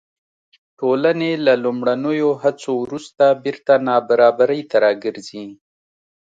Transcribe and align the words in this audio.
ټولنې 0.79 1.31
له 1.45 1.53
لومړنیو 1.63 2.29
هڅو 2.43 2.71
وروسته 2.83 3.23
بېرته 3.43 3.73
نابرابرۍ 3.87 4.61
ته 4.69 4.77
راګرځي. 4.85 5.45